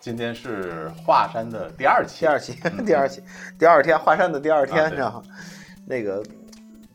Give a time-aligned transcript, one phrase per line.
[0.00, 2.52] 今天是华山的第二期，第二期，
[2.86, 3.22] 第二期，
[3.58, 5.22] 第二天华山的第二天，你知道吗？
[5.86, 6.22] 那个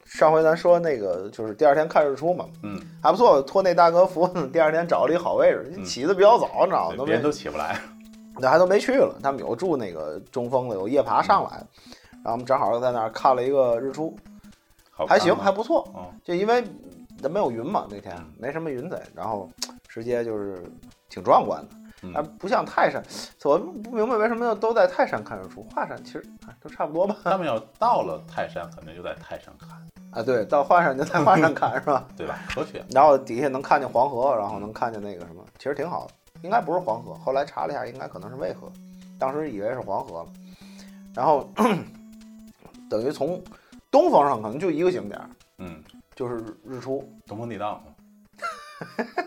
[0.06, 7.04] 上回咱说那个就是第二天看日出嘛，嗯，还不错，托那大哥福， 第二天找了一好位置，起的比较早，你知道吗？
[7.06, 7.78] 别人都起不来，
[8.40, 9.16] 那还都没去了。
[9.22, 11.58] 他们有住那个中峰的，有夜爬上来，
[12.24, 14.16] 然后我们正好在那儿看了一个日出，
[15.08, 15.86] 还行，还不错。
[16.24, 16.64] 就因为
[17.30, 19.50] 没有云嘛，那天没什么云彩，然后
[19.90, 20.64] 直接就是
[21.10, 21.76] 挺壮观的。
[22.14, 23.02] 啊，不像泰山，
[23.44, 26.26] 我不明白为什么都在泰山看日出，华山其实
[26.62, 27.16] 都差不多吧。
[27.24, 29.70] 他们要到了泰山，肯定就在泰山看
[30.12, 30.22] 啊。
[30.24, 32.06] 对，到华山就在华山看，是吧？
[32.18, 32.40] 对吧？
[32.50, 32.84] 科学。
[32.92, 36.14] 然后底下能看见黄河，然后能看见那个什么，其实挺好的。
[36.42, 38.70] 应该不是黄河，后来查了一下，应该可能是渭河。
[39.18, 40.30] 当时以为是黄河了。
[41.16, 41.50] 然后
[42.90, 43.42] 等于从
[43.90, 45.22] 东方上可能就一个景点，
[45.60, 45.82] 嗯，
[46.16, 47.82] 就是日出，东风地道。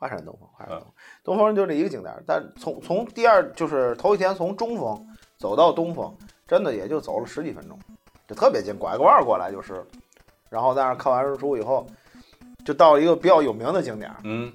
[0.00, 4.98] 华山东峰，华山东峰，东峰就这一个景点，但从从第二就是头一天从中峰
[5.36, 6.10] 走到东峰，
[6.48, 7.78] 真的也就走了十几分钟，
[8.26, 9.84] 就特别近，拐个弯过来就是。
[10.48, 11.86] 然后在那看完日出以后，
[12.64, 14.50] 就到了一个比较有名的景点，嗯，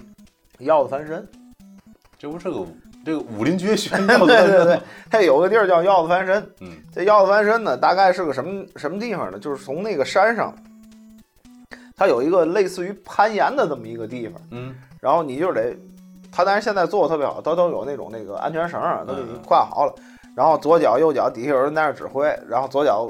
[0.58, 1.26] 鹞子翻身。
[2.18, 2.66] 这不是个
[3.04, 4.26] 这个武林绝学吗？
[4.26, 6.50] 对对对，它有个地儿叫鹞子翻身。
[6.60, 9.38] 嗯，这鹞子翻身呢，大概是个什么什么地方呢？
[9.38, 10.52] 就是从那个山上。
[11.98, 14.76] 它有一个类似于攀岩的这么一个地方，嗯，
[15.06, 15.72] 然后你就得，
[16.32, 19.94] 他但是现在做的特别好，它都有那种那个安全绳啊，都给你挂好了，
[20.34, 23.08] 然后左脚右脚底下有人在那指挥，然后左脚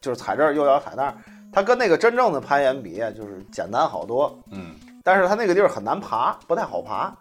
[0.00, 1.14] 就是踩这儿，右脚踩那儿，
[1.52, 4.74] 它跟那个真正的攀岩比，就是简单好多，嗯，
[5.04, 7.14] 但是它那个地儿很难爬，不太好爬，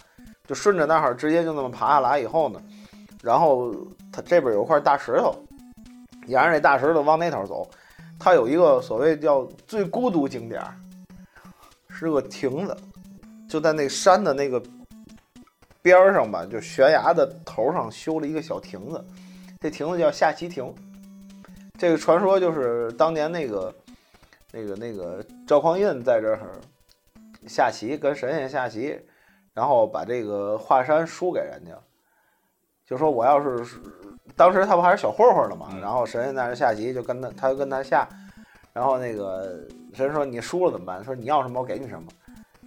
[0.47, 2.61] 就顺着那儿直接就那么爬下来以后呢，
[3.21, 3.75] 然后
[4.09, 5.35] 它这边有块大石头，
[6.27, 7.67] 沿着那大石头往那头走。
[8.17, 10.63] 它有一个所谓叫最孤独景点，
[11.89, 12.77] 是个亭子，
[13.51, 14.63] 就在那山的那个
[15.81, 19.05] 边儿上吧，就悬崖的头上修了一个小亭子，
[19.59, 20.73] 这亭子叫下棋亭。
[21.77, 23.75] 这个传说就是当年那个
[24.53, 26.39] 那个那个赵匡胤在这儿
[27.45, 28.97] 下棋，跟神仙下棋，
[29.53, 31.77] 然后把这个华山输给人家，
[32.85, 33.65] 就说我要是。
[34.33, 38.07] 当时他不还是小混混呢嘛，然后神仙在那下棋，就跟他，他就跟他下，
[38.71, 39.59] 然后那个
[39.93, 41.03] 神说你输了怎么办？
[41.03, 42.07] 说你要什么我给你什么。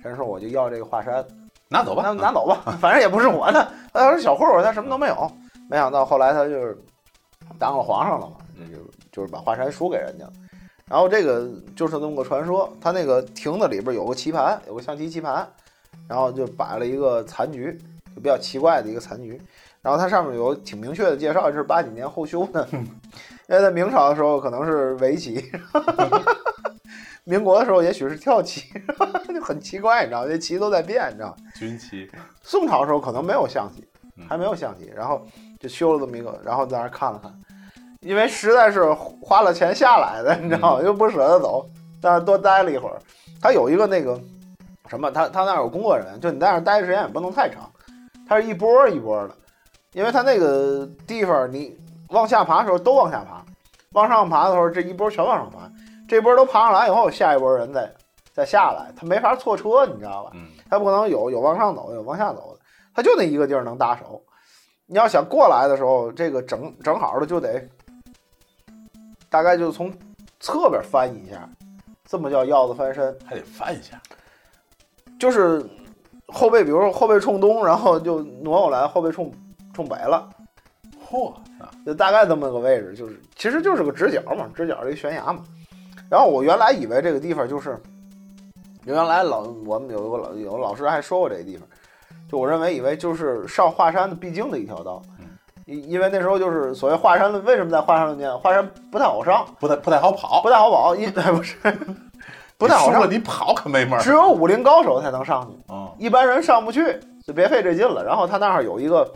[0.05, 1.25] 神说我就要这个华山，
[1.69, 3.67] 拿走吧，那拿走吧，反正也不是我的。
[3.91, 5.31] 他要是小混混，他什么都没有。
[5.71, 6.77] 没想到后来他就是
[7.59, 8.37] 当了皇上了嘛，
[8.71, 8.77] 就
[9.11, 10.27] 就是把华山输给人家。
[10.87, 15.49] 然后这个就是那么个传说，他那个亭子里边有个棋盘，有个象棋棋盘，
[16.07, 17.73] 然后就摆了一个残局，
[18.15, 19.41] 就比较奇怪的一个残局。
[19.81, 22.79] 然后它上面有挺明确的介绍，这是八几年后修的，因
[23.49, 25.43] 为在明朝的时候可能是围棋，
[27.25, 28.71] 民国的时候也许是跳棋，
[29.24, 32.11] 就很奇怪，你知道这旗都在变，你知道军旗。
[32.43, 33.87] 宋朝的时候可能没有象棋，
[34.27, 35.25] 还没有象棋，然后
[35.61, 37.31] 就修了这么一个，然后在那看了看，
[38.01, 38.91] 因为实在是
[39.21, 41.69] 花了钱下来的，你知道又不舍得走，
[42.01, 42.99] 在那多待了一会儿。
[43.43, 44.19] 他有一个那个
[44.89, 47.71] 什么，他他那有工作人员，就你在那待的时间也不能太长，
[48.27, 49.35] 他是一波一波的。
[49.93, 51.79] 因为他那个地方，你
[52.09, 53.45] 往下爬的时候都往下爬，
[53.93, 55.71] 往上爬的时候这一波全往上爬，
[56.09, 57.89] 这波都爬上来以后，下一波人再
[58.35, 60.33] 再下来，他没法错车，你知道吧？
[60.35, 62.61] 嗯，他不可能有有往上走，有往下走的，
[62.93, 64.21] 他就那一个地儿能搭手。
[64.87, 67.67] 你要想过来的时候，这个正正好的就得
[69.31, 69.91] 大概就从
[70.41, 71.49] 侧边翻一下，
[72.05, 73.99] 这么叫鹞子翻身，还得翻一下，
[75.19, 75.65] 就是
[76.27, 79.33] 后背，比如说后背冲东，然后就挪过来，后背冲。
[79.73, 80.31] 冲北了，
[81.11, 81.69] 嚯啊！
[81.85, 85.43] 就大概这么个位置，就是其实就是个直角嘛，直角的一悬崖嘛。
[86.09, 87.77] 然后我原来以为这个地方就是，
[88.85, 91.67] 原来老我们有个老有个老师还说过这个地方，
[92.31, 95.01] 就我认为以为就是上华山的必经的一条道，
[95.67, 98.39] 因因为那时候就是所谓华山论，为什么在华山论剑？
[98.39, 101.57] 华山不太好上，不太不太好跑，不太好跑，因 不是
[102.59, 108.05] 不太好上，你跑可没门儿，只有武林高手才能上去，一般人上不去，就别费这劲了。
[108.05, 109.11] 然后他那儿有一个。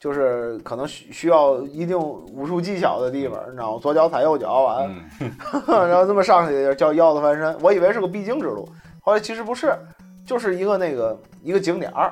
[0.00, 3.78] 就是可能需需要一定武术技巧的地方，你知道吗？
[3.80, 4.94] 左脚踩右脚完，
[5.88, 7.56] 然后这么上去叫腰子翻身。
[7.62, 8.68] 我以为是个必经之路，
[9.04, 9.76] 后来其实不是，
[10.24, 12.10] 就是一个那个一个景点儿，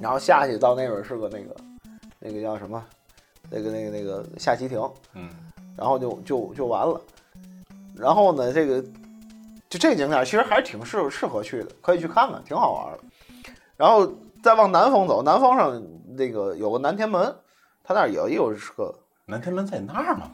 [0.00, 1.56] 然后下去到那边是个那个
[2.18, 2.84] 那个叫什么，
[3.48, 4.80] 那个那个那个下棋亭，
[5.14, 5.30] 嗯，
[5.76, 7.00] 然后就就就完了。
[7.94, 8.82] 然后呢，这个
[9.68, 13.52] 就这个景点其实还是挺适适合去的，可以去看看，挺好玩的。
[13.76, 14.12] 然后
[14.42, 15.82] 再往南方走，南方上。
[16.12, 17.32] 那个有个南天门，
[17.84, 18.92] 它那儿也有个
[19.26, 20.28] 南天门在那儿吗？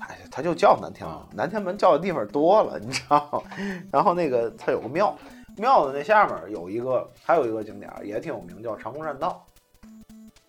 [0.00, 1.18] 哎，他就叫南天门。
[1.32, 3.42] 南天门叫的地方多了，你知道。
[3.90, 5.16] 然后那个他有个庙，
[5.56, 9.46] 庙的那下面有一个，还有一个景点也挺有名，叫长空栈道。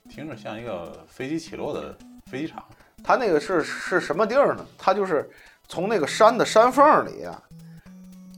[0.10, 1.98] 听着像一个飞机起落的
[2.30, 2.64] 飞机场。
[3.04, 4.66] 它那个是是什么地儿呢？
[4.78, 5.30] 它就是
[5.68, 7.42] 从那个山的山缝里啊，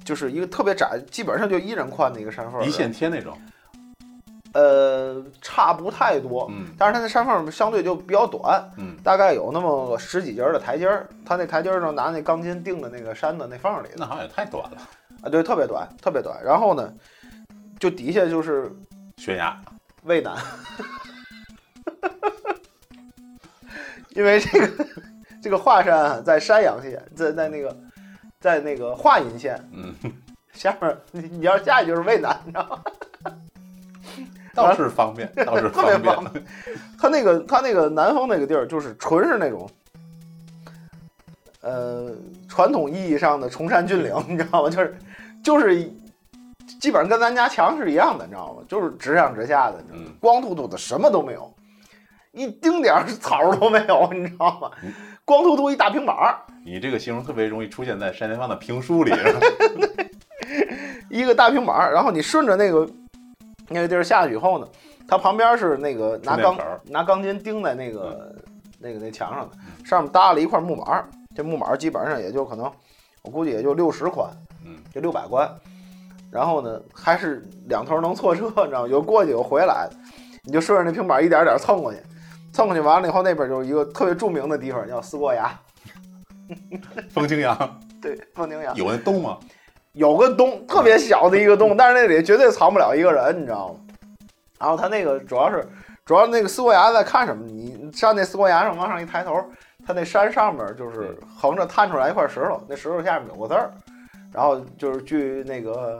[0.05, 2.63] 就是一个特别窄，基本上就一人宽的一个山缝。
[2.65, 3.37] 一线天那种。
[4.53, 11.09] 呃，差不太多，嗯，但是它那山缝相对就比较短，嗯，大概有那么十几节的台阶儿。
[11.25, 14.77] 它那台阶儿上拿那钢筋钉在那个山的那缝里，那好像也太短了
[15.23, 16.39] 啊，对，特别短，特别短。
[16.43, 16.93] 然后呢，
[17.79, 18.71] 就底下就是
[19.17, 19.59] 悬崖，
[20.03, 20.35] 渭南，
[24.09, 24.85] 因为这个
[25.41, 27.75] 这个华山在山阳县，在在那个
[28.39, 29.95] 在那个华阴县，嗯，
[30.53, 32.83] 下面你你要下去就是渭南，你知道吗？
[34.55, 36.15] 倒是方便， 倒是特别便。
[36.15, 36.45] 方便。
[36.99, 39.69] 他那个他那个南方那个地儿，就是纯是那种，
[41.61, 42.11] 呃，
[42.47, 44.69] 传统意义上的崇山峻岭，你知道吗？
[44.69, 44.97] 就是
[45.43, 45.91] 就是
[46.79, 48.61] 基本上跟咱家墙是一样的，你知道吗？
[48.67, 51.51] 就是直上直下的，你知道吗嗯光秃秃的，什么都没有，
[52.31, 54.69] 一丁点儿草都没有，你知道吗？
[55.25, 59.11] 光秃秃一大平板儿，你这个形容特别容易出现在单田芳的评书里。
[61.09, 62.87] 一个大平板儿，然后你顺着那个
[63.73, 64.67] 那个地儿下去以后呢，
[65.07, 68.35] 它旁边是那个拿钢拿钢筋钉在那个、
[68.79, 72.71] 那个那墙上的，上面搭了一块木板儿，这木板儿基本上也就可能
[73.23, 74.29] 我估计也就六十宽，
[74.63, 75.49] 嗯，就六百宽。
[76.31, 78.87] 然后呢，还是两头能错车，你知道吗？
[78.87, 79.95] 有过去有回来的，
[80.43, 81.99] 你就顺着那平板儿一点点蹭过去，
[82.51, 85.51] 蹭过去完了以后，那边就是一个特别著名的地方，叫四国崖。
[87.09, 89.37] 风清扬对，风清扬有那洞吗？
[89.93, 93.79] 有个洞，特别小的一个洞，但是那里绝对藏不了一个人，你知道吗？
[94.59, 95.63] 然后他那个主要是，
[96.03, 97.45] 主要那个四国崖在看什么？
[97.45, 99.43] 你上那四国崖上往上一抬头，
[99.85, 103.71] 他那山上面就是横着探出来一块石头，那石头下面有个字儿，
[104.31, 105.99] 然后就是据那个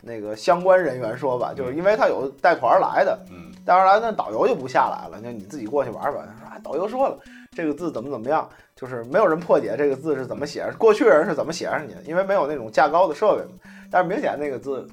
[0.00, 6.22] 那个相关人员说吧，就是因为他有带团来的，嗯，带团来那导游就不下来了，就你自己过去玩吧。
[6.26, 7.18] 他说啊，导游说了，
[7.56, 13.50] 这个字怎么怎么样，就是没有人破解这个字是怎么写，过去人是怎么写上去的，因为没有那种架高的设备嘛。
[13.90, 14.86] 但是明显那个字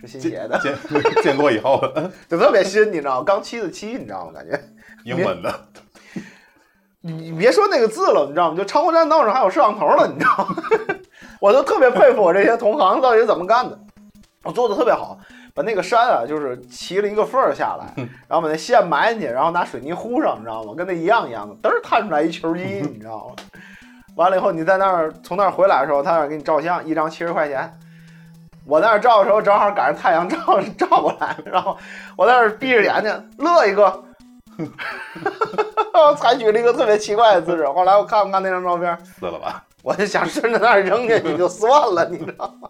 [0.00, 1.78] 是新写的，建建国以后
[2.26, 3.24] 就特别新，你知道吗？
[3.26, 4.32] 刚漆的漆，你知道吗？
[4.34, 4.58] 感觉
[5.04, 5.54] 英文的，
[7.02, 8.56] 你你别说那个字了，你知道吗？
[8.56, 10.56] 就长湖栈道上还有摄像头呢，你知道吗？
[11.40, 13.78] 我都特别佩服我这些同行到底是怎么干的，
[14.44, 15.18] 我做的特别好。
[15.58, 17.92] 把那个山啊，就是骑了一个缝儿下来，
[18.28, 20.72] 然后把那线埋进去，然后拿水泥糊上，你知道吗？
[20.76, 23.34] 跟那一样一样的，嘚儿探出来一球衣， 你知道吗？
[24.14, 27.76] 完了以后，你在那儿从那儿回来的时候，他那儿给你照相，一张七十块钱。
[28.64, 30.38] 我在那儿照的时候，正好赶上太阳照
[30.78, 31.76] 照过来，然后
[32.16, 34.04] 我在那儿闭着眼睛乐一个，
[35.92, 37.66] 我采取了一个特别奇怪的姿势。
[37.66, 39.64] 后来我看了看那张照片，死了吧？
[39.82, 42.68] 我就想顺着那儿扔下去就算了，你知道吗？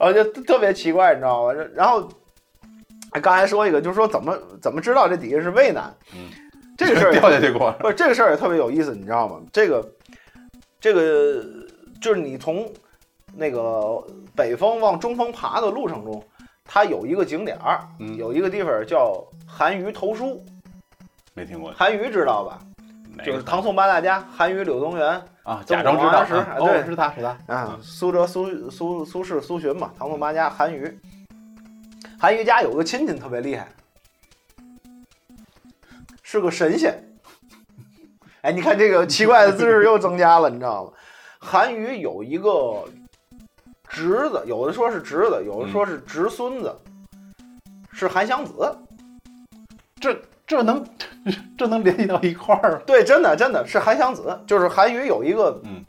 [0.00, 1.52] 然后就特别奇怪，你知道吗？
[1.74, 2.08] 然后
[3.12, 5.94] 哎刚才说一个，就是说怎么怎么知道这底下是渭南？
[6.14, 6.30] 嗯，
[6.76, 7.70] 这个事儿 也掉下去过。
[7.80, 9.38] 不是这个事儿也特别有意思，你知道吗？
[9.52, 9.86] 这个
[10.80, 11.44] 这个
[12.00, 12.66] 就是你从
[13.36, 14.02] 那个
[14.34, 16.22] 北峰往中峰爬的路程中，
[16.64, 20.42] 它有一个景点儿，嗯有一个地方叫韩愈投书。
[21.34, 22.58] 没听过，韩愈知道吧？
[23.24, 26.24] 就是唐宋八大家，韩愈、柳宗元啊，假装知道
[26.64, 30.96] 对是他是他啊，苏辙、苏苏苏轼、苏洵嘛，唐宋八家，韩愈。
[32.20, 33.66] 韩愈家有个亲戚特别厉害，
[36.22, 37.02] 是个神仙。
[38.42, 40.92] 哎，你看这个奇怪的姿势又增加了，你知道吗？
[41.40, 42.84] 韩愈有一个
[43.88, 46.72] 侄子，有的说是侄子，有的说是侄孙子，
[47.90, 48.78] 是韩湘子。
[50.00, 50.16] 这
[50.50, 50.84] 这能
[51.56, 52.82] 这能联系到一块儿？
[52.84, 55.80] 对，真的真的是韩湘子，就是韩愈有一个嗯，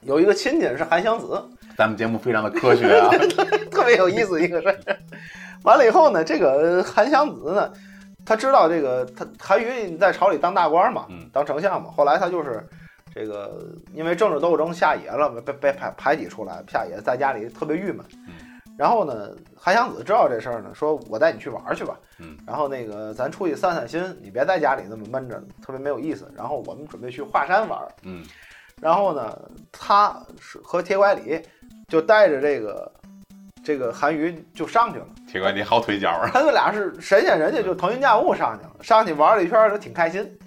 [0.00, 1.38] 有一个亲戚是韩湘子，
[1.76, 3.10] 咱们节目非常的科学啊。
[3.70, 4.78] 特别有意思一个事儿。
[5.62, 7.70] 完了以后呢，这个韩湘子呢，
[8.24, 11.90] 他知道这个他韩愈在朝里当大官嘛，嗯当丞相嘛。
[11.94, 12.66] 后来他就是
[13.14, 13.62] 这个
[13.92, 17.98] 因为政治斗争下野了，被被排排挤出来，下野在家里特别郁闷。
[18.26, 18.32] 嗯
[18.78, 21.98] 然后呢，韩湘子知道这事儿呢，说我带你去玩去吧。
[22.20, 26.32] 嗯然后那个咱出去散散心，你别在家里那么闷着，特别没有意思。
[26.36, 27.88] 然后我们准备去华山玩儿。
[28.04, 28.24] 嗯
[28.80, 29.36] 然后呢，
[29.72, 31.42] 他是和铁拐李
[31.88, 32.92] 就带着这个
[33.64, 35.06] 这个韩愈就上去了。
[35.26, 36.30] 铁拐李好腿脚啊。
[36.32, 40.38] 他们俩是神仙，人家就腾云驾雾上去了，上去玩了一圈儿，都挺开心。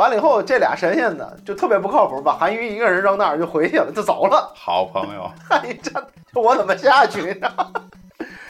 [0.00, 4.50] 完了以后，这俩神仙呢就特别不靠谱，把韩愈一个人扔那儿就回去了，就走了。
[4.56, 5.92] 好朋友， 韩愈这
[6.32, 7.20] 这我怎么下去？
[7.20, 7.70] 你知道？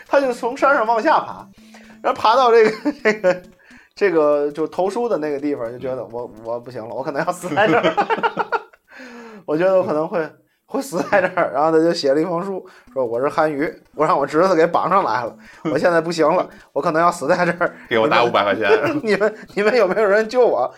[0.07, 1.45] 他就从山上往下爬，
[2.01, 3.43] 然后爬到这个 这个
[3.97, 7.95] 这个就投书的那个地方，就觉得我我不行了，我可能要死在这儿。
[9.45, 10.21] 我觉得我可能会
[10.71, 11.51] 会死在这儿。
[11.53, 17.75] 然后他就写了一封书，说我是韩愈，我让我侄子给绑上来了，我现在不行了，我可能要死在这儿。
[17.89, 18.71] 给我打五百块钱。
[19.03, 20.73] 你们你们有没有人救我？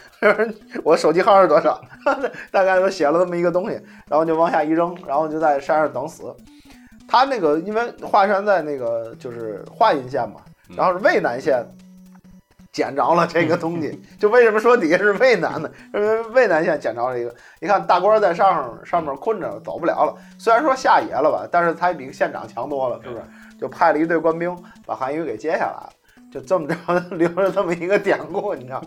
[0.83, 1.79] 我手机号是多少？
[2.51, 6.35] 大概就写了这么一个东西，然后就往下一扔，然后就在山上等死。
[7.07, 10.41] 他那个因为华山在那个就是华阴县嘛，
[10.75, 11.63] 然后是渭南县
[12.73, 14.01] 捡着了这个东西。
[14.19, 15.71] 就为什么说底下是渭南呢？
[15.95, 17.35] 因为渭南县捡着了一个。
[17.61, 20.15] 你看大官在上上面困着，走不了了。
[20.39, 23.23] 虽然说下野了吧，但是他比县长强多了，是不是？
[23.61, 25.93] 就派了一队官兵把韩愈给接下来了。
[26.33, 26.75] 就这么着
[27.15, 28.83] 留着这么一个典故，你知道，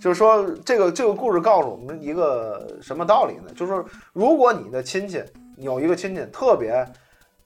[0.00, 3.52] 就是说这个这个故事告诉我们一个什么道理呢？
[3.54, 5.22] 就是说，如果你的亲戚
[5.58, 6.84] 有一个亲戚特别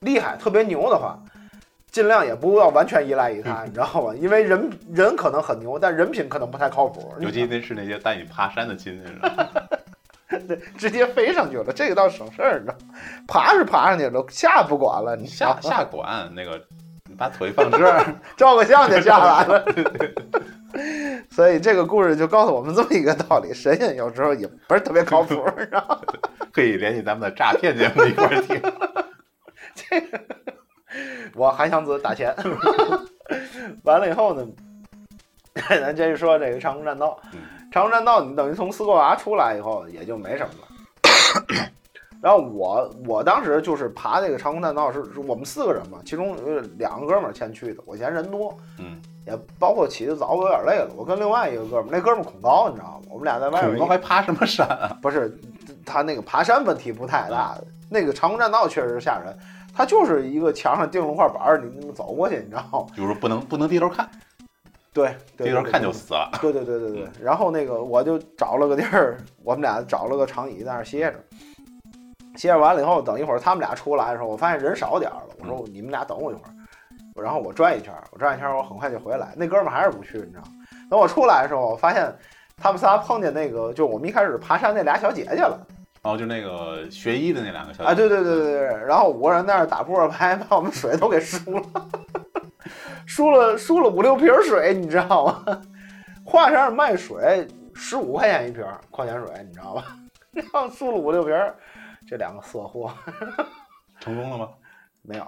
[0.01, 1.19] 厉害、特别牛的话，
[1.93, 4.15] 尽量也不要完全依赖于他， 你知道吧？
[4.19, 7.15] 因为人人可能很牛，但人品可能不太靠谱。
[7.21, 12.77] 尤其那是那些带你爬山的亲戚， 对，直接飞上去了，这个倒省事儿，你知道，
[13.29, 16.61] 爬是爬上去了，下不管了，你下下管那个。
[17.05, 18.03] 你把腿放这儿，
[18.39, 19.63] 照个相就下来了。
[21.31, 26.01] 所以这个故事就告诉我们这么一个道理：神仙有时候也不是特别靠谱，知道吗？
[26.51, 28.59] 可以联系咱们的诈骗节目一块儿听。
[29.75, 30.19] 这个
[31.35, 32.35] 我还想子打钱。
[33.85, 34.47] 完了以后呢，
[35.69, 37.19] 咱接着说这个长空栈道。
[37.71, 41.69] 长空栈道，你等于从四过娃出来以后，也就没什么了。
[42.21, 47.83] 然后我我当时就是爬这个长空栈道，是我们四个人嘛，其中有两个哥们儿先去的。
[47.85, 50.91] 我嫌人多，嗯，也包括起得早，我有点累了。
[50.97, 53.07] 我跟另外一个哥们儿，那哥们儿恐高，你知道吗？
[53.11, 53.71] 我们俩在外面。
[53.71, 54.97] 恐高还爬什么山啊？
[55.03, 55.37] 不是，
[55.85, 57.59] 他那个爬山问题不太大。
[57.89, 59.37] 那个长空栈道确实吓人，
[59.75, 62.87] 它就是一个墙上钉了块板儿，你那么走过去，你知道吗？
[62.97, 64.09] 就是不能不能低头看。
[64.93, 66.31] 对，低头看就死了。
[66.41, 67.09] 对对对对对。
[67.21, 71.19] 然后那个我就找了个地儿，我们俩找了个长椅在那儿歇着。
[72.37, 75.29] 歇着完了以后，等一会儿他们俩出来的时候，我发现人少点了。
[75.41, 79.33] 我说你们俩等我一会儿，然后我转一圈，我转一圈，我很快就回来。
[79.37, 80.43] 那哥们还是不去，你知道？
[80.91, 82.14] 等我出来的时候，我发现
[82.57, 85.59] 他们仨碰见那个，就我们一开始爬山那俩小姐姐了。
[86.02, 87.90] 哦，就那个学医的那两个小姐。
[87.90, 88.85] 啊，对对对对对。
[88.87, 91.62] 然后五个人在那打扑克牌，把我们水都给输了，
[93.06, 95.62] 输了输了五六瓶水，你知道吗？
[96.25, 99.85] 华山上卖水十五块钱一瓶矿泉水，你知道吧？
[100.32, 101.35] 然后输了五六瓶。
[102.09, 102.92] 这两个色货
[104.00, 104.49] 成功了吗？
[105.02, 105.25] 没有。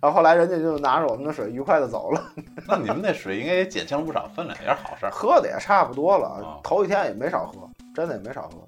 [0.00, 2.22] 然后后来人家就拿着我们的水愉快的走了。
[2.66, 5.06] 那你们那水应该也减轻了不少分量，也是好事。
[5.10, 8.66] 喝的也差不多了，头一天也没少喝，真的也没少喝。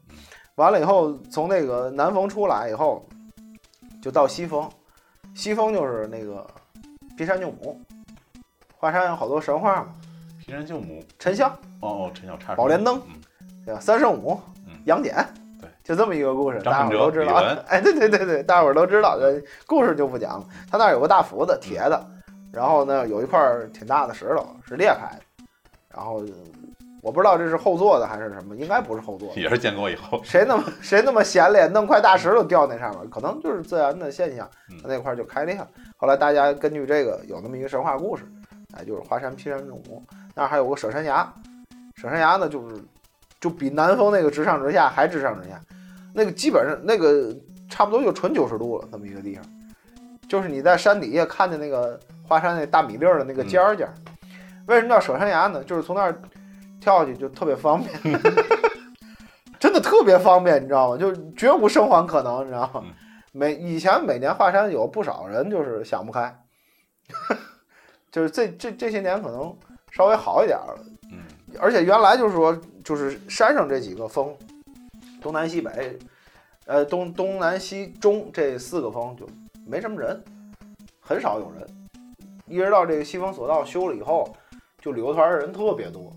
[0.56, 3.04] 完了以后，从那个南峰出来以后，
[4.00, 4.68] 就到西峰。
[5.34, 6.46] 西峰就是那个
[7.16, 7.80] 劈山救母，
[8.76, 9.94] 华山有好多神话嘛。
[10.38, 11.50] 劈山救母，沉香。
[11.80, 12.54] 哦哦，沉香差。
[12.54, 13.02] 宝莲灯，
[13.64, 13.80] 对吧？
[13.80, 14.40] 三圣母，
[14.84, 15.26] 杨戬。
[15.82, 17.34] 就这么一个故事，大伙儿都知道。
[17.66, 19.18] 哎，对对对对，大伙儿都知道。
[19.18, 20.46] 这故事就不讲了。
[20.70, 22.10] 他那儿有个大斧子，铁的，
[22.52, 23.38] 然后呢有一块
[23.72, 25.22] 挺大的石头是裂开的，
[25.94, 26.22] 然后
[27.04, 29.38] 我不知道这是后做的还是什么，应该不是后做的。
[29.38, 30.22] 也是建国以后。
[30.24, 34.48] 谁那么谁那么闲咧，弄块大石头掉那上面，可能就是自然的现象，
[34.82, 35.68] 它那块就开裂了。
[35.98, 38.24] 后来大家根据这个有那么一个神话故事，
[38.74, 40.02] 哎，就是华山劈山之母，
[40.34, 41.30] 那儿还有个舍山崖，
[41.96, 42.76] 舍山崖呢就是
[43.38, 45.60] 就比南峰那个直上直下还直上直下。
[46.14, 47.36] 那个基本上那个
[47.68, 49.44] 差不多就纯九十度了，那么一个地方，
[50.26, 53.92] 就是你在山底下看见那个华山那大米粒儿的那个尖儿尖儿。
[54.66, 55.62] 为什么叫舍山崖呢？
[55.64, 56.18] 就是从那儿
[56.84, 58.20] 跳下去就特别方便，
[59.58, 60.98] 真的特别方便，你知道吗？
[60.98, 62.84] 就绝无生还可能，你知道吗？
[63.32, 66.38] 每以前每年华山有不少人就是想不开，
[68.12, 69.56] 就是这这这些年可能
[69.90, 70.78] 稍微好一点了。
[71.10, 71.20] 嗯，
[71.58, 74.36] 而且原来就是说，就是山上这几个峰。
[75.22, 75.98] 东南西北，
[76.66, 79.26] 呃，东东南西中这四个峰就
[79.66, 80.22] 没什么人，
[81.00, 81.66] 很少有人。
[82.46, 84.30] 一直到这个西峰索道修了以后，
[84.82, 86.14] 就旅游团的人特别多。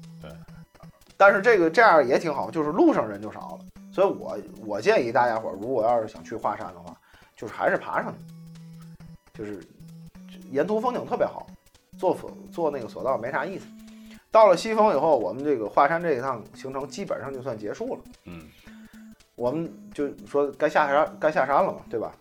[1.17, 3.59] 对，但是这个这样也挺好，就是路上人就少了。
[3.91, 6.95] 所以我我建议大家伙儿，如果要是想去华山的话，
[7.35, 9.61] 就是还是爬上去，就是
[10.51, 11.47] 沿途风景特别好，
[11.97, 13.65] 坐索坐那个索道没啥意思。
[14.31, 18.01] 到了西峰以后，我们这个华山这一趟行程基本上就算结束了。
[18.25, 18.43] 嗯。
[19.35, 22.11] 我们就说该下山该下山了嘛，对吧？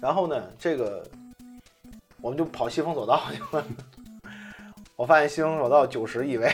[0.00, 1.06] 然后呢，这个
[2.22, 3.64] 我们就跑西峰索道去了。
[4.96, 6.48] 我发现西风索道九十一位，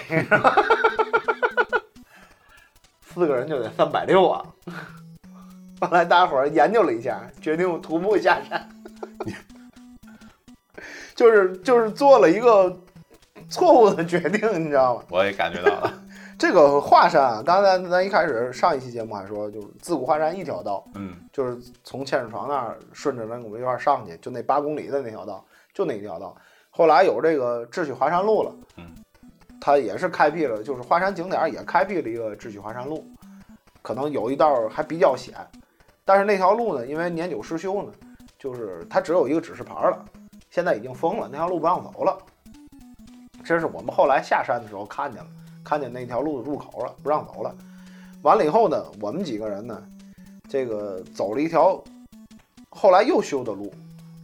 [3.02, 4.42] 四个人就得三百六啊。
[5.80, 8.68] 后来大家伙儿研究了一下，决定徒步下山，
[11.14, 12.74] 就是就是做了一个
[13.48, 15.04] 错误的决定，你知道吗？
[15.10, 15.92] 我也感觉到了。
[16.38, 25.44] 这个华山啊，刚才咱咱一开始上一期节目还说，就是自古华山一条道，嗯，就是从千水床那儿顺着那个一块儿上去，就那八公里的那条道，
[25.74, 26.34] 就那一条道。
[26.80, 28.86] 后来有这个智取华山路了，嗯，
[29.60, 33.06] 它也是开辟了，就是华山景点儿也开辟了一个智取华山路，
[33.82, 35.34] 可能有一道还比较险，
[36.06, 37.92] 但是那条路呢，因为年久失修呢，
[38.38, 40.02] 就是它只有一个指示牌了，
[40.48, 42.16] 现在已经封了，那条路不让走了。
[43.44, 45.28] 这是我们后来下山的时候看见了，
[45.62, 47.54] 看见那条路的入口了，不让走了。
[48.22, 49.82] 完了以后呢，我们几个人呢，
[50.48, 51.78] 这个走了一条
[52.70, 53.70] 后来又修的路，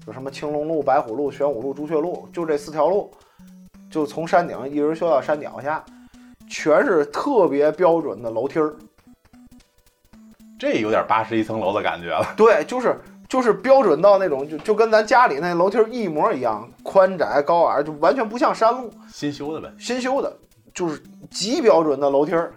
[0.06, 3.10] 就什么青龙路、白虎路、玄武路、朱雀路，就这四条路，
[3.90, 5.84] 就从山顶一直修到山脚下，
[6.48, 8.76] 全是特别标准的楼梯儿。
[10.58, 12.32] 这有点八十一层楼的感觉了。
[12.36, 12.96] 对，就是
[13.28, 18.88] 就是标准到那种就就跟咱家里那楼梯儿一模一样，宽窄高矮，就完全不像山路。
[19.12, 19.68] 新修的呗。
[19.76, 20.34] 新修的，
[20.72, 22.54] 就是极标准的楼梯儿。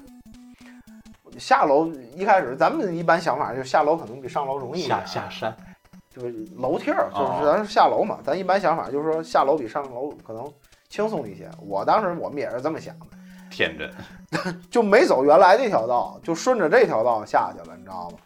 [1.38, 5.58] 下楼一开始，咱们一般想法就是下楼可能比上楼容易一点下下山，
[6.20, 8.20] 就是楼梯儿，就哦是咱下楼嘛。
[8.24, 10.46] 咱一般想法就是说下楼比上楼可能
[10.90, 11.50] 轻松一些。
[11.66, 13.06] 我当时我们也是这么想的，
[13.50, 13.90] 天真。
[14.70, 18.18] 就没走原来那条道，就顺着这条道下去了，你知道吗？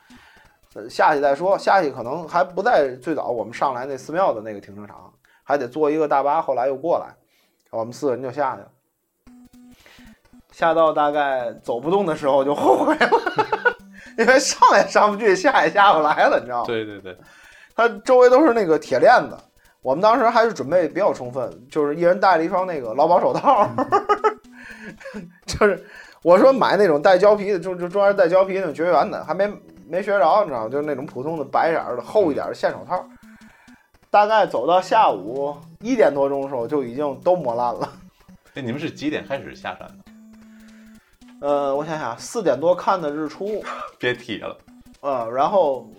[0.75, 7.13] 呃下去再说，下去可能还不在最早我们上来那寺庙的那个停车场，还得坐一个大巴，后来又过来，
[7.69, 8.67] 我们四个人就下去了。
[10.51, 13.09] 下到大概走不动的时候就后悔了，
[14.17, 16.65] 因为上也上不去，下也下不来了，你知道吗？
[16.67, 17.17] 对对对，
[17.75, 19.37] 它周围都是那个铁链子。
[19.81, 23.69] 我们当时还是准备比较充分，就是一人带了一双那个劳保手套，
[25.45, 25.85] 就是
[26.21, 29.45] 我说买那种带胶皮的，就就专门带胶皮那种绝缘的，还没
[29.87, 30.69] 没学着，你知道吗？
[30.69, 33.05] 就是那种普通的白色儿的厚一点的线手套。
[34.09, 37.91] 大概走到下午一点多钟的时候，就已经都磨烂了。
[38.53, 41.47] 哎，你们是几点开始下山的？
[41.47, 43.61] 呃，我想想，四点多看的日出，
[43.99, 44.57] 别提了，
[45.01, 45.89] 呃，然后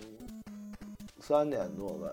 [1.27, 2.07] 三点多吧，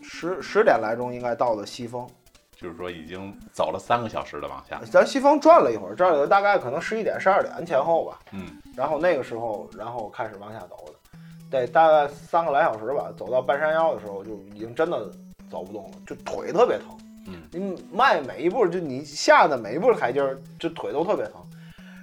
[0.00, 2.06] 十十点来钟应该到的西峰。
[2.54, 4.80] 就是说已经走了三个小时的往下。
[4.88, 8.20] 咱西峰转了一会儿，转了大概可能十一点、十二点前后吧。
[8.30, 11.18] 嗯，然后那个时候，然后开始往下走的，
[11.50, 13.12] 得大概三个来小时吧。
[13.16, 15.10] 走到半山腰的时候，就已经真的
[15.50, 16.96] 走不动了，就腿特别疼。
[17.26, 21.34] 嗯，你迈每一步，就你下的每一步台阶儿，就腿都特别疼。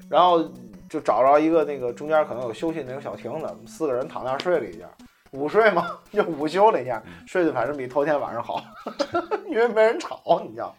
[0.10, 0.44] 然后
[0.90, 4.86] 就找着一个那个中间可能有休息那个小亭子，四个人躺那儿睡了一觉，
[5.36, 8.62] 午睡嘛， 就午休了一下，睡得反正比头天晚上好，
[9.50, 10.76] 因为没人吵，你知道。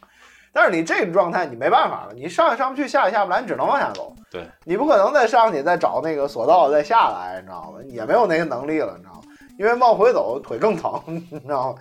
[0.52, 4.14] 但是你这个状态你没办法了，你上也上不去，下也下不来，你只能往下走。
[4.30, 7.78] 对，你不可能再上去再找那个索道再下来，你知道吗？
[7.88, 9.20] 也没有那个能力了，你知道吗？
[9.58, 11.78] 因为往回走腿更疼， 你知道吗？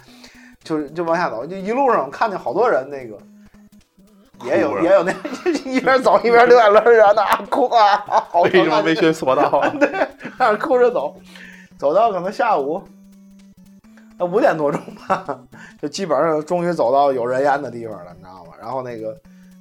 [0.64, 3.18] 就是就往下走，就一路上看见好多人那个。
[4.44, 5.14] 也有也有那
[5.64, 9.04] 一边走一边流眼泪儿啊，那哭啊，好为什么没学？
[9.04, 9.62] 学索道？
[9.80, 9.90] 对
[10.38, 11.16] 那儿哭着走，
[11.78, 12.82] 走到可能下午，
[14.18, 15.40] 呃五点多钟吧，
[15.82, 18.54] 就基本上终于走到有人烟的地方了，你知道吗？
[18.60, 19.16] 然后那个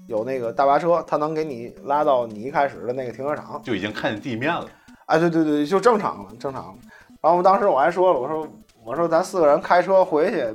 [0.07, 3.61] 有那个大巴车，它能给你拉到你一开始的那个停车场。
[3.63, 4.67] 就已经看见地面了。
[5.07, 6.75] 哎，对对对，就正常了，正常了。
[7.21, 8.49] 然后当时我还说了，我说
[8.85, 10.47] 我说咱四个人开车回去，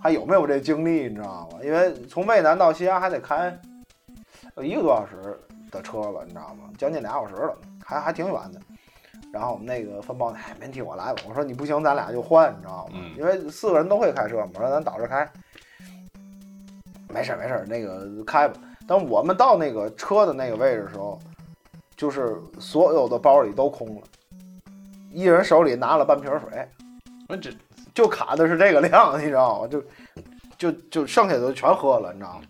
[0.00, 1.58] 还有没有这精力，你知道吗？
[1.62, 3.56] 因为从渭南到西安还得开
[4.62, 5.38] 一个多小时
[5.70, 6.70] 的车了，你知道吗？
[6.78, 7.54] 将近俩小时了，
[7.84, 8.60] 还还挺远的。
[9.32, 11.22] 然后我们那个分包，哎，没问题，我来吧。
[11.28, 12.94] 我说你不行，咱俩就换，你知道吗？
[12.94, 15.30] 嗯因为四个人都会开车嘛，我说咱倒着开。
[17.08, 18.54] 没事没事，那个开吧。
[18.86, 21.18] 等我们到那个车的那个位置的时候，
[21.96, 24.02] 就是所有的包里都空了，
[25.12, 26.68] 一人手里拿了半瓶水，
[27.28, 27.50] 那这
[27.94, 29.68] 就卡的是这个量，你知道吗？
[29.68, 29.82] 就
[30.58, 32.42] 就就剩下的全喝了，你知道吗？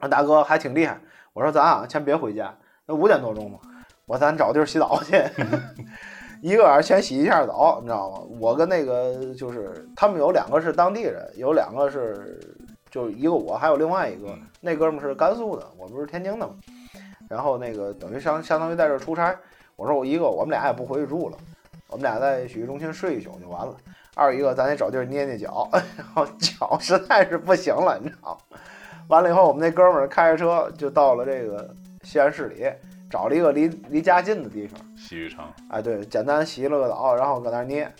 [0.00, 0.98] 那大哥还挺厉害，
[1.32, 2.54] 我说咱啊，先别回家，
[2.86, 3.58] 那五点多钟嘛，
[4.08, 5.22] 我咱找地儿洗澡去，
[6.40, 8.20] 一个晚上先洗一下澡，你知道吗？
[8.40, 12.40] 我跟那个就是他们有两个是当地人，有两个是
[12.90, 16.54] 就一个我，还有另外一个嗯那哥们儿是甘肃的，我不是天津的嘛。
[17.28, 19.36] 然后那个等于相相当于在这儿出差，
[19.76, 21.36] 我说我一个我们俩也不回去住了，
[21.88, 23.76] 我们俩在洗浴中心睡一宿就完了。
[24.14, 28.58] 二一个咱得找地儿捏捏脚， 然后脚实在是不行了，你知道吗？
[29.08, 31.68] 完了以后，我们那哥们儿开着车就到了这个
[32.02, 32.64] 西安市里，
[33.10, 34.80] 找了一个离离家近的地方。
[34.96, 37.90] 洗浴城，哎，对，简单洗了个澡，然后搁那儿捏，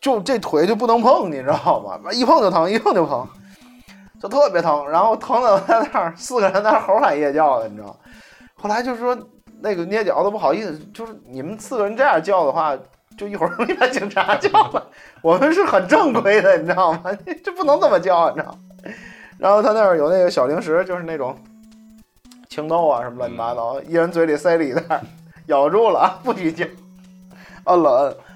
[0.00, 1.98] 就这腿就不能碰，你知道吗？
[2.12, 3.26] 一碰就疼，一碰就疼，
[4.20, 7.96] 就特别疼，然后疼的在那儿四个人在那儿吼喊夜叫的，你知道吗？
[8.54, 9.16] 后来就说
[9.60, 12.76] 那个捏脚的不好意思，就是你们四个人这样叫的话，
[13.16, 14.82] 就一会儿容易把警察叫来。
[15.22, 17.02] 我们是很正规的，你知道吗？
[17.42, 18.56] 这不能这么叫，你知道？
[19.38, 21.36] 然后他那儿有那个小零食，就是那种
[22.48, 25.00] 青豆啊什么乱七八糟，一人嘴里塞了一袋，
[25.46, 26.68] 咬住了啊，不许嚼，
[27.64, 27.90] 摁了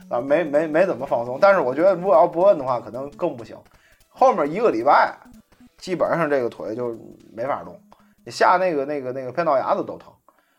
[0.09, 1.39] 摁啊，没没没怎么放松。
[1.41, 3.57] 但是我觉得如果要不摁的话，可能更不行。
[4.09, 5.15] 后面一个礼拜，
[5.79, 6.97] 基本上这个腿就
[7.33, 7.81] 没法动，
[8.25, 10.13] 你下那个那个那个偏道牙子都疼，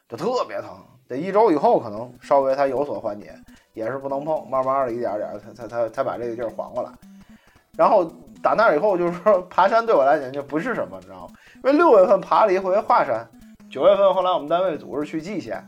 [0.10, 0.70] 就特别疼。
[1.08, 3.36] 得一周以后可能稍微它有所缓解，
[3.74, 6.90] 也是不能碰，慢慢的一点点儿才才才把这个劲儿缓过来。
[7.76, 8.10] 然后
[8.42, 11.34] 打那以后，就是说爬山对我来讲就不是什么，你知道吗？
[11.56, 13.30] 因为六月份爬了一回华山，
[13.72, 15.64] 九月份后来我们单位组织去蓟县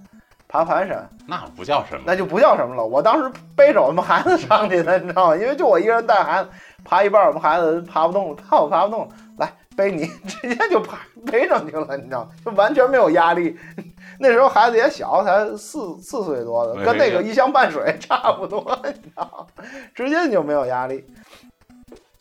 [0.45, 2.03] 爬盘山，那不叫什么。
[2.05, 2.85] 那就不叫什么了。
[2.85, 5.35] 我当时背着我们孩子上去的，你知道吗？
[5.37, 6.49] 因为就我一个人带孩子，
[6.83, 10.99] 爬一半，我们孩子爬不动了，怕我爬不动了，来背你， 直接就爬
[11.31, 12.31] 背上去了，你知道吗？
[12.45, 13.57] 就完全没有压力。
[14.19, 19.63] 那时候孩子也小，才四四岁多的，跟那个一箱半水 差不多，你知道吗？
[19.95, 21.05] 直接就没有压力。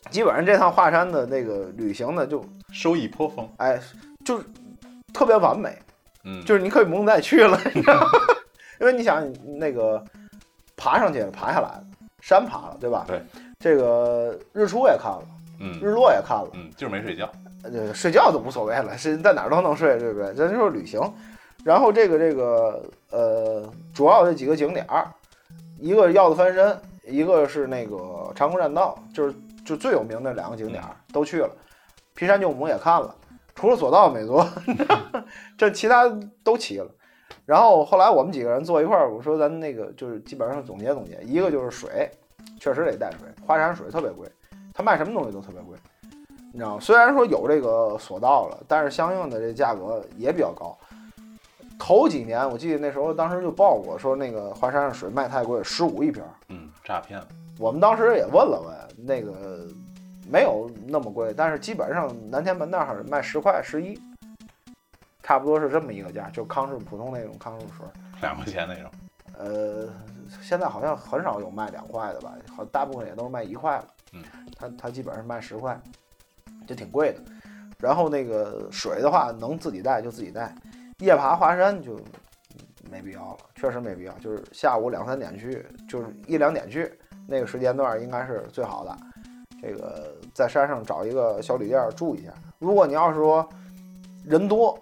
[0.09, 3.79] 基本上这趟华山的那个旅行呢，就收益颇丰，哎，
[4.25, 4.45] 就是
[5.13, 5.77] 特别完美，
[6.23, 8.09] 嗯，就是你可以不用再去了，你知道吗？
[8.81, 9.23] 因为你想
[9.57, 10.03] 那个
[10.75, 11.83] 爬上去了，爬下来了，
[12.21, 13.05] 山爬了，对吧？
[13.07, 13.21] 对，
[13.59, 15.23] 这个日出也看了，
[15.59, 15.79] 嗯。
[15.79, 17.31] 日落也看了，嗯，就是没睡觉，
[17.63, 20.33] 呃，睡觉都无所谓了，是在哪儿都能睡，对不对？
[20.33, 20.99] 咱就是旅行，
[21.63, 25.07] 然后这个这个呃，主要这几个景点儿，
[25.79, 31.49] 一个鹞子翻身，一个是那个长空栈道，就是就最有名的两个景点儿都去了，
[32.15, 33.15] 皮山救母也看了，
[33.55, 34.45] 除了索道没做，
[35.57, 36.07] 这其他
[36.43, 36.89] 都齐了。
[37.45, 42.09] 然后后来我们几个人坐一块儿，我说咱那个就是基本上总结总结，一个就是水，
[42.59, 44.27] 确实得带水，华山水特别贵，
[44.73, 45.77] 他卖什么东西都特别贵。
[46.51, 46.79] 你知道吗？
[46.79, 50.77] 虽然说有这个索道了，但是相应的这价格也比较高。
[51.79, 56.23] 头几年我记得那时候当时就报过，说那个华山上水卖太贵，十五一瓶。
[56.49, 57.19] 嗯，诈骗，
[57.59, 59.67] 我们当时也问了问，那个
[60.29, 63.99] 没有那么贵，但是基本上南天门那儿卖十块十一，
[65.21, 67.85] 差不多是这么一个价，就康师普通那种康师傅水。
[68.21, 68.91] 两块钱那种，
[69.37, 69.89] 呃，
[70.41, 73.87] 现在好像很少有卖两块的吧，好大部分也都是卖一块了。
[74.13, 74.23] 嗯，
[74.57, 75.79] 它它基本上卖十块，
[76.65, 77.21] 就挺贵的。
[77.79, 80.55] 然后那个水的话，能自己带就自己带。
[80.99, 81.99] 夜爬华山就
[82.89, 84.13] 没必要了，确实没必要。
[84.19, 88.97] 就是下午两三点去，就是一两点去，那个时间段应该是最好的。
[89.63, 92.33] 这个在山上找一个小旅店住一下。
[92.59, 93.47] 如果你要是说
[94.25, 94.77] 人多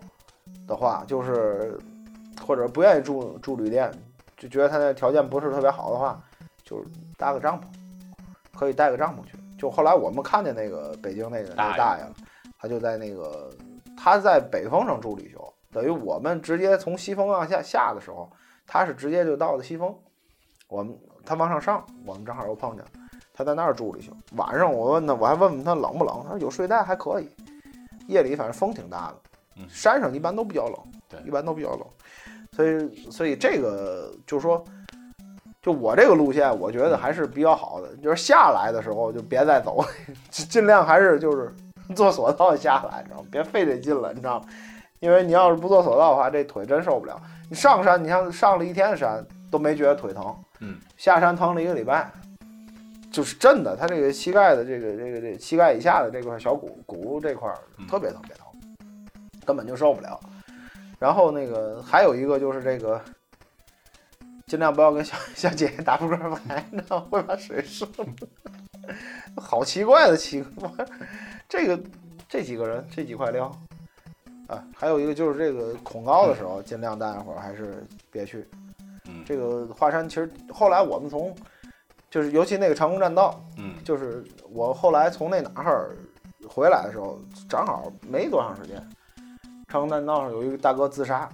[0.67, 1.77] 的话，就是
[2.45, 3.91] 或者不愿意住住旅店，
[4.37, 6.19] 就觉得他那条件不是特别好的话，
[6.63, 7.63] 就是搭个帐篷，
[8.57, 9.37] 可以带个帐篷去。
[9.57, 12.13] 就后来我们看见那个北京那个那大爷大爷了，
[12.57, 13.51] 他就在那个
[13.95, 18.27] 他在北峰上住旅宿，等于我们直接从西峰往下下的时候，
[18.65, 19.95] 他是直接就到了西峰，
[20.67, 22.83] 我们他往上上，我们正好又碰见，
[23.43, 24.11] 他在那儿住了一宿。
[24.35, 27.29] 晚上我问他，我还问问他冷不冷，他说有睡袋还可以。
[28.07, 29.15] 夜里反正风挺大的，
[29.57, 30.75] 嗯山上一般都比较冷，
[31.07, 31.81] 对一般都比较冷，
[32.51, 34.63] 所以所以这个就是说，
[35.61, 37.95] 就我这个路线，我觉得还是比较好的。
[37.97, 39.83] 就是下来的时候就别再走，
[40.29, 41.53] 尽量还是就是
[41.95, 43.27] 坐索道下来，你知道吗？
[43.31, 44.45] 别费这劲了，你知道吗？
[44.99, 47.19] 因为你要是不坐索道的话，这腿真受不了。
[47.49, 52.11] 你上山，你像上了一天山都没觉得腿疼，嗯，下山疼了一个礼拜，
[53.11, 57.53] 就是真的，他这个膝盖的这个这个这膝盖以下的这块小骨骨这块
[57.89, 58.45] 特别特别疼，
[59.45, 60.19] 根本就受不了。
[60.97, 63.01] 然后那个还有一个就是这个，
[64.47, 66.15] 尽量不要跟小 小姐姐打扑克
[66.47, 68.05] 牌，你知道会把水射了。
[69.35, 70.69] 好奇怪的奇怪，
[71.49, 71.79] 这个
[72.29, 73.51] 这几个人这几块料
[74.47, 78.47] 啊，还有一个就是这个恐高的时候，尽量大家伙还是别去。
[79.07, 81.35] 嗯这个华山其实后来我们从
[82.11, 85.97] 就是尤其那个长空栈道，嗯就是我后来从那哪儿
[86.47, 87.17] 回来的时候，
[87.49, 88.75] 正好没多长时间，
[89.69, 91.27] 长空栈道上有一个大哥自杀。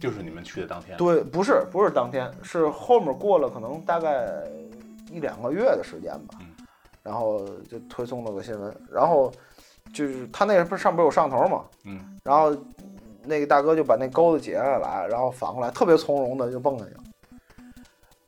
[0.00, 4.26] 就是你们去的当天，对，不是不是当天，是后面过了可能大概
[5.12, 6.46] 一两个月的时间吧嗯，
[7.04, 9.32] 然后就推送了个新闻，然后
[9.94, 12.52] 就是他那个不是上边有上头嘛，嗯，然后
[13.22, 17.00] 那个大哥就把那钩子解下来，然后反过来特别从容的就蹦下去了，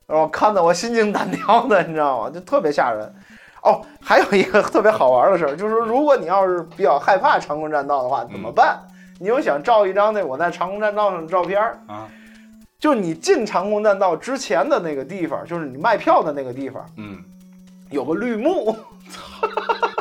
[0.06, 2.30] 然后看得我心惊胆跳的，你知道吗？
[2.30, 3.14] 就特别吓人。
[3.62, 8.78] 哦，还有一个特别好玩的事儿，就是如果你要是比较害怕长空栈道的话，怎么办？
[9.18, 12.06] 你又想照一张那我在长空栈道上的照片儿啊，
[12.78, 17.16] 就是你进长空栈道之前的那个地方，就是你卖票的那个地方，嗯，
[17.90, 18.76] 有个绿幕，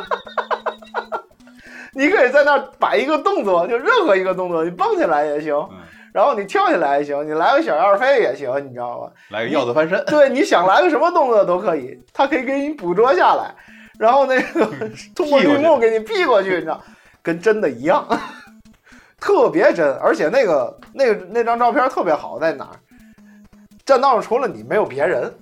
[1.94, 5.78] 你可以在那儿摆一个动作，就任何一个动作，你蹦起来也行，嗯
[6.14, 9.10] 然后你跳起来也行，你来个小二飞也行，你知道吗？
[9.30, 13.52] 来个鹞子翻身， 对，你想来个什么动作都可以，它可以给你捕捉下来，
[13.98, 14.64] 然后那个
[15.12, 16.80] 通过绿幕给你避过去，你知道，
[17.20, 18.06] 跟真的一样，
[19.20, 22.78] 特别真，而且那个那个那张照片特别好在哪儿？
[23.84, 25.34] 栈道上除了你没有别人。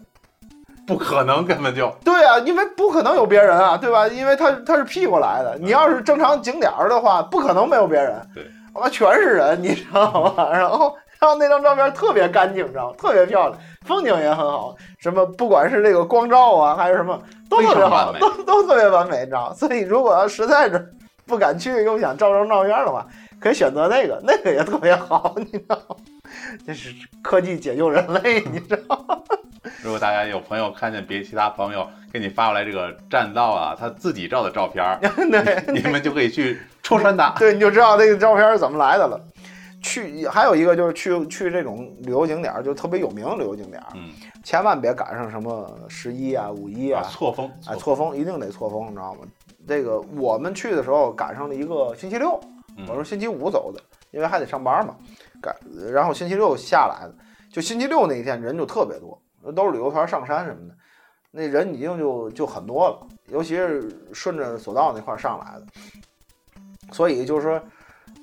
[0.85, 4.09] 不可能，根本就对啊，因为不可能有别人啊，对吧？
[4.09, 5.57] 因为他他是 P 过来的。
[5.61, 8.21] 你要是正常景点儿的话，不可能没有别人。
[8.35, 10.49] 对，我全是人，你知道吗？
[10.53, 12.97] 然后然后那张照片特别干净，你知道吗？
[12.99, 19.55] 特别漂亮，风景也很好，什么不管是这个光照啊，还是什么，都特别好，都都特别完美，你知道吗？
[19.55, 20.91] 所以如果要实在是
[21.27, 23.07] 不敢去，又想照张照片的话，
[23.43, 25.97] 可以选择那个， 那个也特别好， 你知道吗？
[26.67, 29.19] 这是科技解救人类， 你知道吗？
[29.83, 37.31] 如果大家有朋友看见别其他朋友给你发过来这个栈道啊，他自己照的照片儿，对，你们就可以去戳穿他。
[37.39, 39.21] 对，你就知道这个照片是怎么来的了。
[39.83, 44.13] 去还有一个就是去去这种旅游景点儿，就特别有名的旅游景点儿，嗯，
[44.45, 49.21] 千万别赶上什么十一啊、五一啊，错峰，哎，错峰一定得错峰，你知道吗？
[49.67, 52.52] 这个我们去的时候赶上了一个星期六，嗯
[52.89, 53.81] 我是星期五走的，
[54.11, 54.97] 因为还得上班嘛，
[55.41, 55.55] 赶
[55.93, 57.15] 然后星期六下来的，
[57.51, 59.21] 就星期六那一天人就特别多，
[59.53, 60.75] 都是旅游团上山什么的，
[61.31, 65.67] 那人已经就就很多了，尤其是顺着索道那块儿上来的，
[66.93, 67.63] 所以就是说，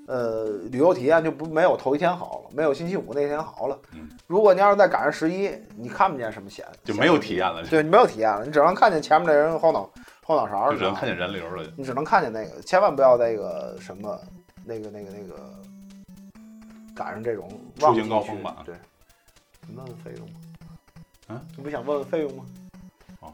[0.07, 3.79] 呃，旅游体验就不没有头一天好了，没有星期五那天好了。
[3.93, 9.89] 嗯如果你要是再赶上十一，你看不见什么险，就没有体验了，对你没有体验了，你只能看见前面那人后脑
[10.23, 11.63] 后脑勺，就只能看，见人流了。
[11.75, 14.21] 你只能看见那个，千万不要那个什么
[14.69, 15.49] 那个那个那个
[16.95, 18.75] 赶上这种出行高峰吧对，
[19.67, 20.35] 你问问费用吗？
[21.29, 22.45] 嗯，你不想问问费用吗？
[23.21, 23.33] 哦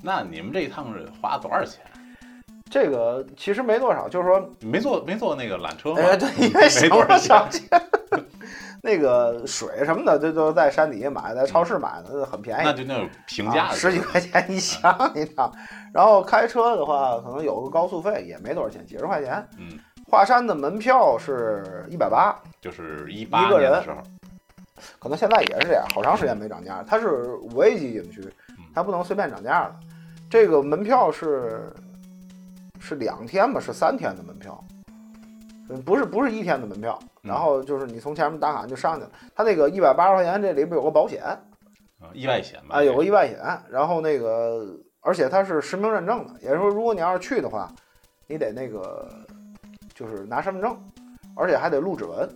[0.00, 1.84] 那你们这一趟是花了多少钱？
[2.70, 6.00] 这个其实没多少，就是说，没坐没坐那个缆车吗？
[6.00, 7.68] 哎，对， 因为没多少少钱。
[8.84, 12.62] 那个水什么的，这都在山底下买，在超市买的，很便宜。
[12.64, 15.52] 那就那种平价十几块钱一箱，一趟。
[15.92, 19.46] 然后开车的话，可能有个高速费，也没多少钱，几十块钱。
[19.56, 19.78] 嗯，
[20.12, 23.96] 华山的门票是一百八，就是一八一个人年的时候，
[24.98, 26.84] 可能现在也是这样，好长时间没涨价。
[26.86, 28.20] 它是五 A 级景区
[28.50, 29.74] 嗯，它不能随便涨价了。
[30.28, 31.72] 这个门票是
[32.78, 34.62] 是两天吧，是三天的门票，
[35.70, 36.98] 嗯，不是不是一天的门票。
[37.00, 41.38] 嗯然后就是你从前面打卡就上去了，它那个一百八十块钱这里边有个保险啊
[42.12, 42.76] 意外险吧？
[42.76, 43.38] 啊，有个意外险，
[43.70, 47.70] 然后那个而且它是实名认证的，也就是说如果你要是去的话，
[48.26, 49.08] 你得那个
[49.94, 50.76] 就是拿身份证，
[51.34, 52.28] 而且还得录指纹。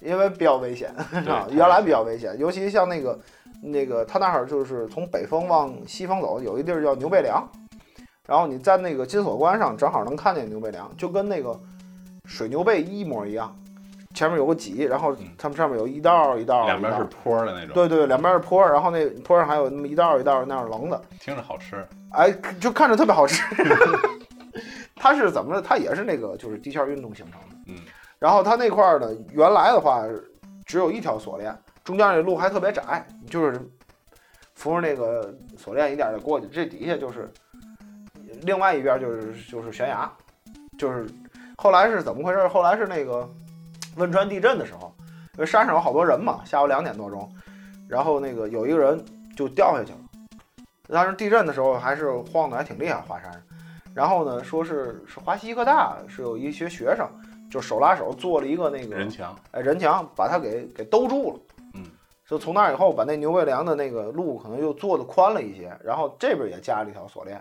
[0.00, 0.94] 因为比较危险，
[1.24, 3.18] 对啊，原来比较危险，尤其像那个
[3.62, 7.42] 那个他那儿就是从北风往西方走，有一地儿叫牛背梁，
[8.28, 11.58] 然后你在那个金锁关上正好能看见牛背梁，就跟那个
[12.26, 13.56] 水牛背一模一样，
[14.14, 21.82] 前面有个脊，然后它们上面有一道一道，一道两边是坡的那种，对对，两边是坡，然后那坡上还有那么一道一道那样棱的，听着好吃。
[22.10, 23.42] 哎，就看着特别好吃。
[24.96, 25.60] 它是怎么着？
[25.60, 27.56] 它也是那个就是地壳运动形成的。
[27.66, 27.76] 嗯，
[28.18, 30.04] 然后它那块儿呢，原来的话
[30.64, 33.60] 只有一条锁链，中间那路还特别窄，就是
[34.54, 37.30] 扶着那个锁链一点点过去，这底下就是
[38.42, 40.10] 另外一边就是就是悬崖，
[40.78, 41.06] 就是
[41.56, 42.48] 后来是怎么回事？
[42.48, 43.28] 后来是那个
[43.96, 44.94] 汶川地震的时候，
[45.34, 47.30] 因为山上有好多人嘛，下午两点多钟，
[47.88, 49.04] 然后那个有一个人
[49.36, 49.98] 就掉下去了。
[50.88, 53.40] 当时地震的时候还是晃的还挺厉害，华山上。
[53.94, 57.08] 然后呢，说是是华西医科大是有一些学生
[57.48, 61.40] 就手拉手做了一个那个人墙，哎人墙，把它给给兜住了。
[61.74, 61.84] 嗯，
[62.28, 67.40] 就从那以后，把那牛背梁的那个路可能又做的宽了一些，然后这边也加了一条锁链，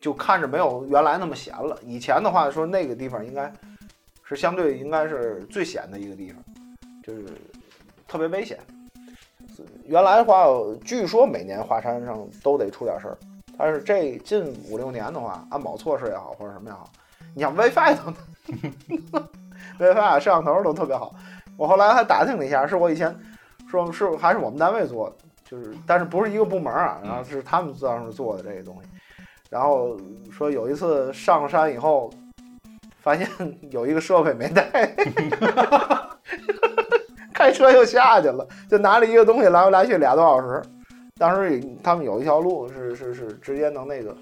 [0.00, 1.78] 就看着没有原来那么险了。
[1.82, 3.52] 以前的话说那个地方应该
[4.22, 6.42] 是相对应该是最险的一个地方，
[7.02, 7.26] 就是
[8.08, 8.58] 特别危险。
[9.84, 10.46] 原来的话，
[10.82, 13.18] 据说每年华山上都得出点事儿，
[13.58, 16.88] 但是这近五六年的话，安保措施也好或者什么也好，
[17.34, 19.20] 你像 WiFi 都
[19.78, 21.14] WiFi 摄像头都特别好。
[21.56, 23.16] 我后来还打听了一下，是我以前
[23.70, 28.88] 说是还是我们单位做的，就是但是不是一个部门啊，然后是他们当时做的这个东西。
[29.50, 29.96] 然后
[30.32, 32.10] 说有一次上山以后，
[33.00, 33.28] 发现
[33.70, 34.68] 有一个设备没带，
[37.32, 40.60] 开车又下去了，就拿了一个东西来回来去俩多小时。
[41.24, 44.14] 当时他们有一条路是是是直接能那个，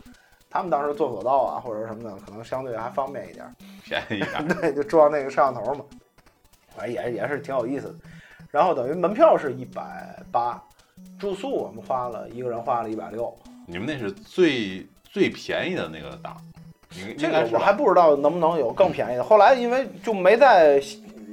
[0.49, 3.45] 他们当时坐索道啊或者什么的，可能相对还方便一点。
[3.83, 4.47] 便宜一点。
[4.61, 5.85] 对，就装那个摄像头嘛，
[6.77, 7.95] 反正也也是挺有意思的。
[8.53, 10.63] 然后等于门票是一百八，
[11.19, 13.37] 住宿我们花了一个人花了一百六，
[13.67, 16.37] 你们那是最最便宜的那个档，
[17.19, 19.25] 这个我还不知道能不能有更便宜的。
[19.25, 20.81] 后来因为就没再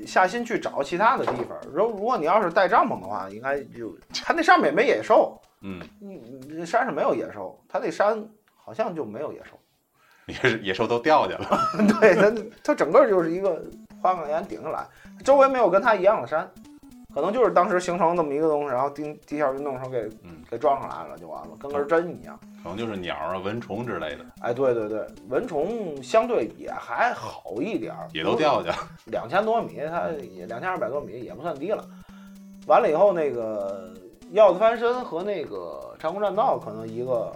[0.08, 1.56] 下心去找其他的地方。
[1.72, 8.24] 如如果你要是带帐篷的话，应该就它那上面也没野兽，嗯，你你山上没有野兽，它那山
[8.56, 9.60] 好像就没有野兽。
[10.28, 11.60] 野 野兽都掉下了。
[12.00, 13.62] 对，它它整个就是一个
[14.02, 14.88] 花岗岩顶下来，
[15.24, 16.50] 周围没有跟它一样的山，
[17.14, 22.40] 可能就是当时形成这么一个东西，然后地地下运动时候给嗯，给撞上来了就完了，跟根针一样。
[22.62, 28.88] 可能就是鸟啊、蚊虫之类的，哎，对对对，蚊虫相对也还好一点儿，也都掉下去了。
[29.06, 31.84] 两千多米，它也两千二百多米也不算低了。
[32.68, 33.92] 完了以后，那个
[34.32, 37.36] 鹞子翻身和那个长空栈道可能一个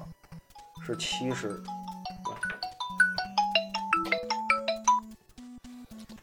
[0.86, 1.60] 是七十，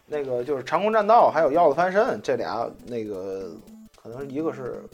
[0.07, 3.51] 那个就是长空栈道还有鹞子翻身这俩，那个
[4.01, 4.89] 可能一个是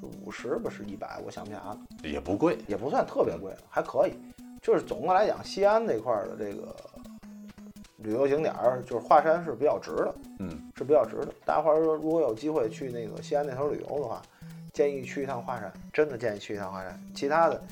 [0.00, 1.76] 是五十吧，是一百，我想不起来了。
[2.04, 4.14] 也不贵，也不算特别贵，还可以。
[4.60, 6.72] 就是总的来讲，西安那块儿的这个
[7.96, 11.34] 旅游景点儿，就是华山是比较值的，嗯，是比较值的。
[11.44, 14.22] 大家伙儿说，如果有机会去那个西安那头旅游的话，
[14.72, 16.98] 建议去一趟华山，真的建议去一趟华山。
[17.14, 17.62] 其他的，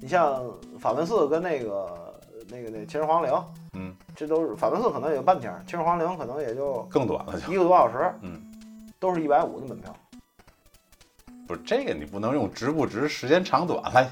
[0.00, 0.42] 你像
[0.78, 7.52] 法门寺跟那个那个那秦始皇陵，嗯，这都是法门寺可能也就半天，秦始皇陵可能也就更短了就。
[7.52, 8.40] 一个多小时，嗯，
[8.98, 9.94] 都是一百五的门票。
[11.46, 14.08] 不是这个，你不能用值不值、时间长短来。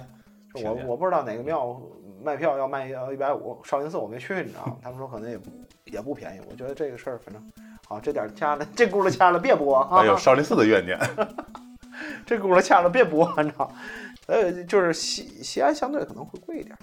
[0.63, 1.81] 我我不知道哪个庙
[2.23, 4.77] 卖票要卖要一百五，少林寺我没去，你知道吗？
[4.83, 5.51] 他们说可能也不
[5.85, 6.41] 也不便宜。
[6.51, 7.43] 我觉得这个事儿，反正
[7.87, 9.89] 好，这点儿掐了，这轱辘掐了别播啊！
[10.01, 10.99] 还有少林寺的怨念，
[12.31, 13.69] 这轱辘掐了别播，你知道？
[14.29, 16.79] 呃，就是西西安相对可能会贵一点，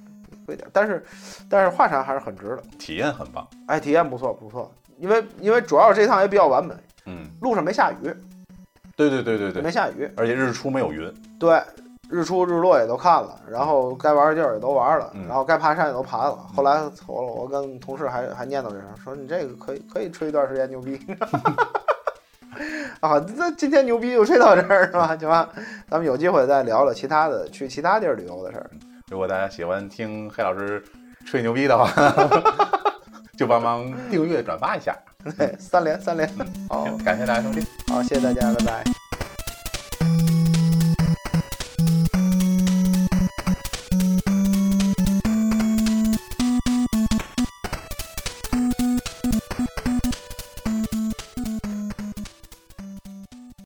[0.46, 1.02] 贵一点，但是
[1.50, 3.48] 但是华山还是很值的，体验很棒。
[3.68, 4.70] 哎，体验不错不错。
[4.98, 6.74] 因为因为主要这趟也比较完美，
[7.06, 8.14] 嗯，路上没下雨，
[8.98, 11.10] 对对对对对没，下雨，而且日出没有云。
[11.40, 11.64] 对，
[12.10, 16.36] 日出日落也都看了，然后该玩的地儿也都玩了，嗯然后该爬山也都爬了。
[16.54, 21.00] 后来我我跟同事还还念叨这事儿，说你这个可以可以吹一段时间牛逼。
[23.02, 25.16] 啊，那今天牛逼就吹到这儿是吧？
[25.20, 25.50] 行吧，
[25.90, 28.70] 咱们有机会再聊聊其他的去其他地儿旅游的事儿。
[29.12, 30.84] 如果大家喜欢听黑老师
[31.26, 31.90] 吹牛逼的话，
[33.38, 34.96] 就帮忙订阅、转发一下。
[35.38, 36.30] 对，三连三连，
[36.70, 37.66] 好，感谢大家收听。
[37.88, 38.97] 好，谢谢大家，拜拜。